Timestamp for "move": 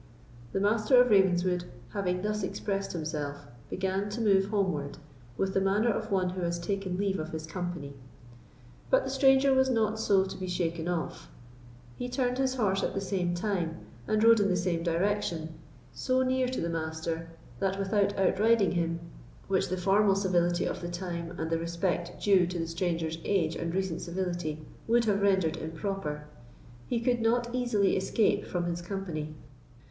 4.19-4.45